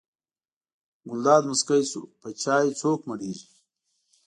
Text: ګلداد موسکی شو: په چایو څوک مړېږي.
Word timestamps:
ګلداد 1.09 1.43
موسکی 1.49 1.81
شو: 1.89 2.01
په 2.19 2.27
چایو 2.41 2.77
څوک 2.81 2.99
مړېږي. 3.09 3.47